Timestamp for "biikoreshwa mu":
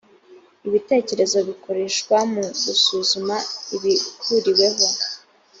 1.47-2.41